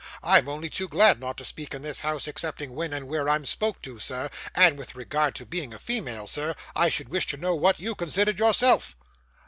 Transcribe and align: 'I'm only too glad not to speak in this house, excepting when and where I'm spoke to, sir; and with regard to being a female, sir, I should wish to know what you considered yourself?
'I'm 0.23 0.49
only 0.49 0.67
too 0.67 0.87
glad 0.87 1.19
not 1.19 1.37
to 1.37 1.45
speak 1.45 1.75
in 1.75 1.83
this 1.83 1.99
house, 2.01 2.27
excepting 2.27 2.73
when 2.73 2.91
and 2.91 3.07
where 3.07 3.29
I'm 3.29 3.45
spoke 3.45 3.83
to, 3.83 3.99
sir; 3.99 4.31
and 4.55 4.75
with 4.75 4.95
regard 4.95 5.35
to 5.35 5.45
being 5.45 5.75
a 5.75 5.77
female, 5.77 6.25
sir, 6.25 6.55
I 6.75 6.89
should 6.89 7.09
wish 7.09 7.27
to 7.27 7.37
know 7.37 7.53
what 7.53 7.79
you 7.79 7.93
considered 7.93 8.39
yourself? 8.39 8.95